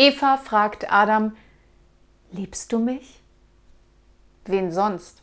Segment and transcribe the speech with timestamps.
[0.00, 1.36] Eva fragt Adam,
[2.32, 3.20] liebst du mich?
[4.46, 5.22] Wen sonst?